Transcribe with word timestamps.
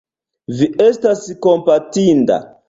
Vi 0.61 0.67
estas 0.85 1.21
kompatinda. 1.47 2.41